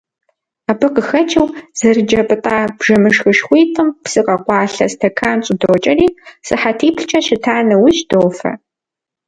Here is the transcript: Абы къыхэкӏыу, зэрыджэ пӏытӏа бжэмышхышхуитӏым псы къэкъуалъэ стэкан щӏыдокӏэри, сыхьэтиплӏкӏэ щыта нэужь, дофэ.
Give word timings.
Абы 0.71 0.87
къыхэкӏыу, 0.95 1.47
зэрыджэ 1.79 2.21
пӏытӏа 2.27 2.57
бжэмышхышхуитӏым 2.77 3.89
псы 4.03 4.21
къэкъуалъэ 4.25 4.85
стэкан 4.91 5.37
щӏыдокӏэри, 5.45 6.07
сыхьэтиплӏкӏэ 6.45 7.19
щыта 7.25 7.55
нэужь, 7.67 8.01
дофэ. 8.09 8.51